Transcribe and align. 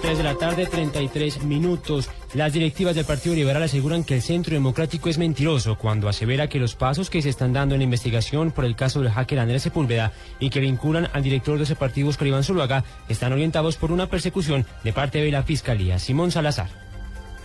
3 0.00 0.18
de 0.18 0.24
la 0.24 0.34
tarde, 0.34 0.66
33 0.66 1.44
minutos. 1.44 2.08
Las 2.34 2.52
directivas 2.52 2.94
del 2.94 3.04
Partido 3.04 3.34
Liberal 3.34 3.62
aseguran 3.62 4.04
que 4.04 4.14
el 4.14 4.22
Centro 4.22 4.54
Democrático 4.54 5.08
es 5.08 5.18
mentiroso 5.18 5.76
cuando 5.76 6.08
asevera 6.08 6.48
que 6.48 6.58
los 6.58 6.74
pasos 6.74 7.10
que 7.10 7.22
se 7.22 7.28
están 7.28 7.52
dando 7.52 7.74
en 7.74 7.80
la 7.80 7.84
investigación 7.84 8.50
por 8.50 8.64
el 8.64 8.76
caso 8.76 9.00
del 9.00 9.10
hacker 9.10 9.38
Andrés 9.38 9.62
Sepúlveda 9.62 10.12
y 10.38 10.50
que 10.50 10.60
vinculan 10.60 11.08
al 11.12 11.22
director 11.22 11.58
de 11.58 11.64
ese 11.64 11.76
partido, 11.76 12.08
Oscar 12.08 12.28
Iván 12.28 12.44
Zuluaga, 12.44 12.84
están 13.08 13.32
orientados 13.32 13.76
por 13.76 13.92
una 13.92 14.08
persecución 14.08 14.66
de 14.84 14.92
parte 14.92 15.20
de 15.20 15.32
la 15.32 15.42
Fiscalía. 15.42 15.98
Simón 15.98 16.30
Salazar. 16.30 16.87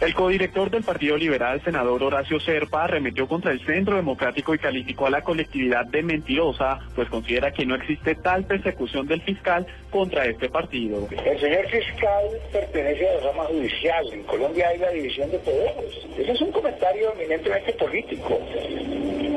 El 0.04 0.16
codirector 0.16 0.70
del 0.70 0.84
Partido 0.84 1.16
Liberal, 1.16 1.62
senador 1.64 2.04
Horacio 2.04 2.38
Serpa, 2.38 2.84
arremetió 2.84 3.26
contra 3.26 3.54
el 3.54 3.66
Centro 3.66 3.96
Democrático 3.96 4.54
y 4.54 4.58
calificó 4.60 5.06
a 5.08 5.10
la 5.10 5.22
colectividad 5.22 5.86
de 5.86 6.04
mentirosa, 6.04 6.82
pues 6.94 7.08
considera 7.08 7.54
que 7.54 7.66
no 7.66 7.76
existe 7.76 8.16
tal 8.16 8.44
persecución 8.44 9.08
del 9.08 9.22
fiscal 9.22 9.66
contra 9.90 10.26
este 10.26 10.50
partido. 10.50 11.08
El 11.10 11.40
señor 11.40 11.66
fiscal 11.70 12.26
pertenece 12.52 13.08
a 13.08 13.14
la 13.14 13.32
rama 13.32 13.46
judicial. 13.46 14.06
En 14.12 14.24
Colombia 14.24 14.68
hay 14.68 14.80
la 14.80 14.90
división 14.90 15.32
de 15.32 15.40
poderes. 15.40 15.96
Ese 16.18 16.32
es 16.34 16.42
un 16.42 16.52
comentario 16.52 17.14
eminentemente 17.14 17.72
político, 17.72 18.40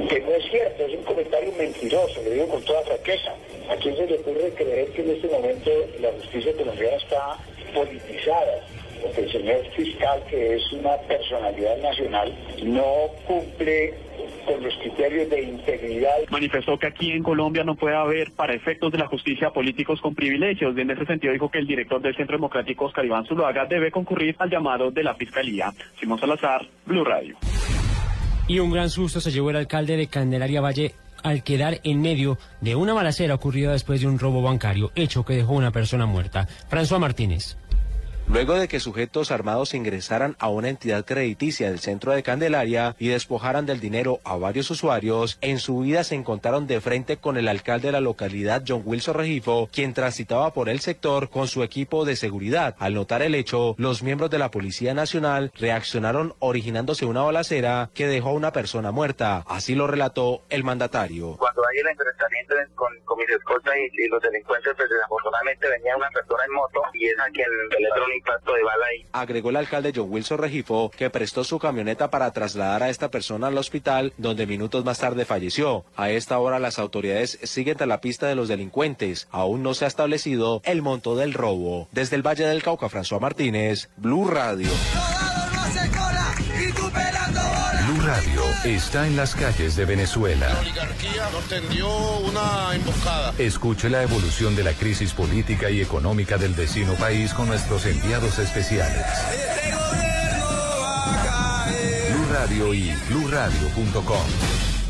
que 0.09 0.21
no 0.21 0.31
es 0.33 0.51
cierto, 0.51 0.85
es 0.85 0.99
un 0.99 1.05
comentario 1.05 1.53
mentiroso, 1.57 2.21
lo 2.25 2.31
digo 2.31 2.49
con 2.49 2.63
toda 2.65 2.83
franqueza. 2.83 3.31
¿A 3.71 3.77
quién 3.77 3.97
se 3.97 4.05
le 4.05 4.15
ocurre 4.17 4.53
creer 4.57 4.89
que 4.89 5.03
en 5.03 5.11
este 5.11 5.29
momento 5.29 5.71
la 6.01 6.11
justicia 6.11 6.53
colombiana 6.55 6.97
está 6.97 7.37
politizada? 7.73 8.65
El 9.17 9.33
señor 9.33 9.67
fiscal, 9.75 10.23
que 10.29 10.57
es 10.57 10.73
una 10.73 10.97
personalidad 11.09 11.79
nacional, 11.79 12.33
no 12.65 12.85
cumple 13.27 13.95
con 14.47 14.63
los 14.63 14.75
criterios 14.77 15.29
de 15.29 15.43
integridad. 15.43 16.15
Manifestó 16.31 16.79
que 16.79 16.87
aquí 16.87 17.11
en 17.11 17.23
Colombia 17.23 17.65
no 17.65 17.75
puede 17.75 17.97
haber, 17.97 18.33
para 18.33 18.55
efectos 18.55 18.93
de 18.93 18.99
la 18.99 19.07
justicia, 19.07 19.51
políticos 19.51 20.01
con 20.01 20.15
privilegios. 20.15 20.77
Y 20.77 20.81
en 20.81 20.91
ese 20.91 21.05
sentido 21.05 21.33
dijo 21.33 21.51
que 21.51 21.59
el 21.59 21.67
director 21.67 22.01
del 22.01 22.17
Centro 22.17 22.37
Democrático, 22.37 22.87
Oscar 22.87 23.05
Iván 23.05 23.27
Zuluaga, 23.27 23.67
debe 23.67 23.91
concurrir 23.91 24.37
al 24.39 24.51
llamado 24.51 24.91
de 24.91 25.03
la 25.03 25.15
Fiscalía. 25.15 25.73
Simón 25.99 26.19
Salazar, 26.19 26.67
Blue 26.87 27.05
Radio. 27.05 27.37
Y 28.49 28.61
un 28.61 28.71
gran 28.71 28.89
susto 28.89 29.21
se 29.21 29.33
llevó 29.33 29.51
el 29.51 29.57
alcalde 29.57 29.97
de 29.97 30.07
Candelaria 30.07 30.61
Valle 30.61 30.93
al 31.25 31.43
quedar 31.43 31.81
en 31.83 32.01
medio 32.01 32.39
de 32.61 32.77
una 32.77 32.95
balacera 32.95 33.35
ocurrida 33.35 33.73
después 33.73 34.01
de 34.01 34.07
un 34.07 34.19
robo 34.19 34.43
bancario, 34.43 34.93
hecho 34.95 35.25
que 35.25 35.35
dejó 35.35 35.55
una 35.55 35.73
persona 35.73 36.07
muerta. 36.07 36.47
François 36.71 37.01
Martínez. 37.01 37.57
Luego 38.29 38.55
de 38.55 38.67
que 38.67 38.81
sujetos 38.81 39.31
armados 39.31 39.73
ingresaran 39.73 40.37
a 40.41 40.49
una 40.49 40.69
entidad 40.69 41.05
crediticia 41.05 41.69
del 41.69 41.79
centro 41.79 42.13
de 42.13 42.25
Candelaria 42.25 42.97
y 42.99 43.07
despojaran 43.07 43.67
del 43.67 43.79
dinero 43.79 44.21
a 44.25 44.37
varios 44.37 44.69
usuarios, 44.71 45.39
en 45.41 45.61
su 45.61 45.79
vida 45.79 46.03
se 46.03 46.17
encontraron 46.17 46.67
de 46.67 46.81
frente 46.81 47.19
con 47.19 47.37
el 47.37 47.47
alcalde 47.47 47.89
de 47.89 47.93
la 47.93 48.01
localidad, 48.01 48.65
John 48.67 48.83
Wilson 48.85 49.15
Regifo, 49.15 49.69
quien 49.73 49.95
transitaba 49.95 50.53
por 50.53 50.69
el 50.69 50.81
sector 50.81 51.31
con 51.31 51.47
su 51.47 51.63
equipo 51.63 52.05
de 52.05 52.17
seguridad. 52.17 52.75
Al 52.81 52.95
notar 52.95 53.23
el 53.23 53.37
hecho, 53.37 53.77
los 53.79 54.03
miembros 54.03 54.29
de 54.31 54.39
la 54.39 54.51
Policía 54.51 54.93
Nacional 54.93 55.53
reaccionaron 55.57 56.35
originándose 56.41 57.07
una 57.07 57.23
balacera 57.23 57.91
que 57.95 58.09
dejó 58.09 58.31
a 58.31 58.33
una 58.33 58.53
persona 58.53 58.91
muerta. 58.91 59.45
Así 59.47 59.77
lo 59.77 59.87
relató 59.87 60.43
el 60.51 60.65
mandatario. 60.65 61.39
Cuando 61.57 61.71
hay 61.71 61.79
el 61.79 61.89
enfrentamiento 61.89 62.55
con, 62.75 63.17
mis 63.17 63.31
escoltas 63.31 63.75
y, 63.79 64.09
los 64.09 64.21
delincuentes, 64.21 64.75
pues 64.77 64.91
desafortunadamente 64.91 65.67
venía 65.71 65.97
una 65.97 66.11
persona 66.11 66.45
en 66.47 66.53
moto 66.53 66.83
y 66.93 67.07
es 67.07 67.19
a 67.19 67.31
quien 67.31 67.49
el 67.49 68.17
impacto 68.17 68.53
de 68.53 68.63
bala 68.63 68.85
ahí. 68.85 69.07
Agregó 69.13 69.49
el 69.49 69.57
alcalde 69.57 69.93
John 69.97 70.09
Wilson 70.11 70.37
Regifo 70.37 70.91
que 70.91 71.09
prestó 71.09 71.45
su 71.45 71.59
camioneta 71.59 72.11
para 72.11 72.31
trasladar 72.31 72.83
a 72.83 72.91
esta 72.91 73.11
persona 73.11 73.47
al 73.47 73.57
hospital, 73.57 74.13
donde 74.19 74.47
minutos 74.47 74.85
más 74.85 74.99
tarde 74.99 75.25
falleció. 75.25 75.87
A 75.97 76.11
esta 76.11 76.39
hora 76.39 76.59
las 76.59 76.79
autoridades 76.79 77.39
siguen 77.43 77.81
a 77.81 77.87
la 77.87 78.03
pista 78.03 78.27
de 78.27 78.35
los 78.35 78.49
delincuentes. 78.49 79.27
Aún 79.31 79.63
no 79.63 79.73
se 79.73 79.87
ha 79.87 79.89
establecido 79.89 80.61
el 80.63 80.83
monto 80.83 81.17
del 81.17 81.33
robo. 81.33 81.89
Desde 81.91 82.17
el 82.17 82.27
Valle 82.27 82.45
del 82.45 82.63
Cauca, 82.63 82.91
François 82.91 83.19
Martínez, 83.19 83.89
Blue 83.97 84.29
Radio. 84.29 84.69
Radio 88.07 88.41
está 88.63 89.09
en 89.09 89.17
las 89.17 89.35
calles 89.35 89.75
de 89.75 89.85
Venezuela. 89.85 90.49
La 90.49 90.61
oligarquía 90.61 91.29
nos 91.33 91.45
tendió 91.49 91.89
una 92.19 92.73
emboscada. 92.73 93.35
Escuche 93.37 93.91
la 93.91 94.05
evolución 94.05 94.55
de 94.55 94.63
la 94.63 94.75
crisis 94.75 95.13
política 95.13 95.71
y 95.71 95.81
económica 95.81 96.39
del 96.39 96.55
vecino 96.55 96.95
país 96.95 97.35
con 97.35 97.49
nuestros 97.49 97.85
enviados 97.85 98.39
especiales. 98.39 99.05
Blue 102.13 102.27
Radio 102.33 102.75
y 102.75 102.95
BlueRadio.com. 103.09 104.27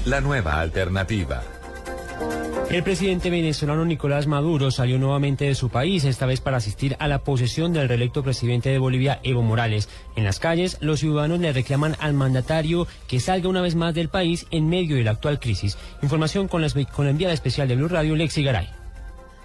La 0.04 0.20
nueva 0.20 0.60
alternativa. 0.60 1.42
El 2.68 2.82
presidente 2.82 3.30
venezolano 3.30 3.84
Nicolás 3.84 4.26
Maduro 4.26 4.72
salió 4.72 4.98
nuevamente 4.98 5.44
de 5.44 5.54
su 5.54 5.68
país, 5.68 6.04
esta 6.04 6.26
vez 6.26 6.40
para 6.40 6.56
asistir 6.56 6.96
a 6.98 7.06
la 7.06 7.20
posesión 7.20 7.72
del 7.72 7.88
reelecto 7.88 8.24
presidente 8.24 8.70
de 8.70 8.78
Bolivia, 8.78 9.20
Evo 9.22 9.42
Morales. 9.42 9.88
En 10.16 10.24
las 10.24 10.40
calles, 10.40 10.76
los 10.80 10.98
ciudadanos 10.98 11.38
le 11.38 11.52
reclaman 11.52 11.94
al 12.00 12.14
mandatario 12.14 12.88
que 13.06 13.20
salga 13.20 13.48
una 13.48 13.62
vez 13.62 13.76
más 13.76 13.94
del 13.94 14.08
país 14.08 14.46
en 14.50 14.68
medio 14.68 14.96
de 14.96 15.04
la 15.04 15.12
actual 15.12 15.38
crisis. 15.38 15.78
Información 16.02 16.48
con 16.48 16.60
la, 16.60 16.68
con 16.92 17.04
la 17.04 17.12
enviada 17.12 17.34
especial 17.34 17.68
de 17.68 17.76
Blue 17.76 17.88
Radio, 17.88 18.16
Lexi 18.16 18.42
Garay. 18.42 18.68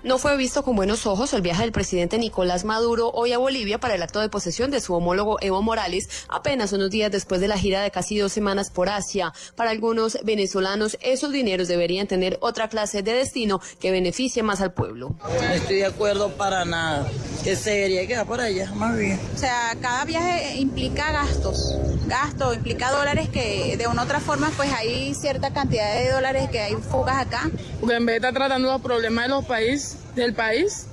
No 0.03 0.17
fue 0.17 0.35
visto 0.35 0.63
con 0.63 0.75
buenos 0.75 1.05
ojos 1.05 1.31
el 1.33 1.43
viaje 1.43 1.61
del 1.61 1.71
presidente 1.71 2.17
Nicolás 2.17 2.65
Maduro 2.65 3.11
hoy 3.11 3.33
a 3.33 3.37
Bolivia 3.37 3.79
para 3.79 3.93
el 3.93 4.01
acto 4.01 4.19
de 4.19 4.29
posesión 4.29 4.71
de 4.71 4.81
su 4.81 4.95
homólogo 4.95 5.37
Evo 5.41 5.61
Morales, 5.61 6.09
apenas 6.27 6.73
unos 6.73 6.89
días 6.89 7.11
después 7.11 7.39
de 7.39 7.47
la 7.47 7.55
gira 7.55 7.83
de 7.83 7.91
casi 7.91 8.17
dos 8.17 8.31
semanas 8.31 8.71
por 8.71 8.89
Asia. 8.89 9.31
Para 9.55 9.69
algunos 9.69 10.17
venezolanos, 10.23 10.97
esos 11.01 11.31
dineros 11.31 11.67
deberían 11.67 12.07
tener 12.07 12.39
otra 12.41 12.67
clase 12.67 13.03
de 13.03 13.13
destino 13.13 13.61
que 13.79 13.91
beneficie 13.91 14.41
más 14.41 14.59
al 14.61 14.73
pueblo. 14.73 15.15
No 15.23 15.53
estoy 15.53 15.75
de 15.75 15.85
acuerdo 15.85 16.29
para 16.29 16.65
nada. 16.65 17.07
Que 17.43 17.55
se 17.55 17.69
debería 17.69 18.07
quedar 18.07 18.25
por 18.25 18.41
allá, 18.41 18.71
más 18.73 18.97
bien. 18.97 19.19
O 19.35 19.37
sea, 19.37 19.77
cada 19.81 20.03
viaje 20.05 20.55
implica 20.57 21.11
gastos. 21.11 21.75
Gastos, 22.11 22.57
implica 22.57 22.91
dólares 22.91 23.29
que 23.29 23.77
de 23.77 23.87
una 23.87 24.01
u 24.01 24.05
otra 24.05 24.19
forma, 24.19 24.51
pues 24.57 24.69
hay 24.73 25.13
cierta 25.13 25.53
cantidad 25.53 25.95
de 25.95 26.11
dólares 26.11 26.49
que 26.51 26.59
hay 26.59 26.73
fugas 26.75 27.25
acá. 27.25 27.49
Porque 27.79 27.95
en 27.95 28.05
vez 28.05 28.21
de 28.21 28.27
estar 28.27 28.33
tratando 28.33 28.69
los 28.69 28.81
problemas 28.81 29.25
de 29.25 29.29
los 29.29 29.45
países, 29.45 29.97
del 30.13 30.33
país, 30.33 30.87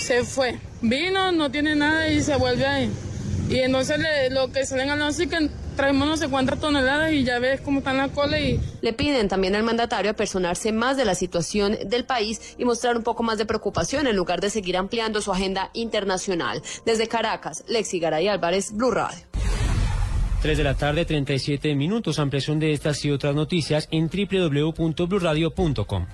se 0.00 0.24
fue. 0.24 0.58
Vino, 0.80 1.32
no 1.32 1.50
tiene 1.50 1.76
nada 1.76 2.08
y 2.08 2.22
se 2.22 2.36
vuelve 2.36 2.64
ahí. 2.64 2.90
Y 3.50 3.58
entonces 3.58 4.00
lo 4.30 4.52
que 4.52 4.64
salen 4.64 4.88
a 4.88 5.08
es 5.10 5.18
que 5.18 5.50
traemos 5.76 6.08
no 6.08 6.16
sé 6.16 6.28
cuántas 6.28 6.58
toneladas 6.58 7.12
y 7.12 7.24
ya 7.24 7.38
ves 7.40 7.60
cómo 7.60 7.80
están 7.80 7.98
las 7.98 8.10
colas 8.12 8.40
y... 8.40 8.58
Le 8.80 8.94
piden 8.94 9.28
también 9.28 9.54
al 9.54 9.64
mandatario 9.64 10.12
apersonarse 10.12 10.72
más 10.72 10.96
de 10.96 11.04
la 11.04 11.14
situación 11.14 11.76
del 11.84 12.06
país 12.06 12.54
y 12.56 12.64
mostrar 12.64 12.96
un 12.96 13.02
poco 13.02 13.22
más 13.22 13.36
de 13.36 13.44
preocupación 13.44 14.06
en 14.06 14.16
lugar 14.16 14.40
de 14.40 14.48
seguir 14.48 14.78
ampliando 14.78 15.20
su 15.20 15.30
agenda 15.30 15.68
internacional. 15.74 16.62
Desde 16.86 17.06
Caracas, 17.06 17.64
Lexi 17.68 17.98
Garay 17.98 18.28
Álvarez, 18.28 18.72
Blue 18.72 18.92
Radio. 18.92 19.33
3 20.44 20.58
de 20.58 20.64
la 20.64 20.74
tarde, 20.74 21.06
37 21.06 21.74
minutos. 21.74 22.18
Ampliación 22.18 22.58
de 22.60 22.72
estas 22.74 23.02
y 23.06 23.10
otras 23.10 23.34
noticias 23.34 23.88
en 23.90 24.10
www.bluradio.com. 24.10 26.06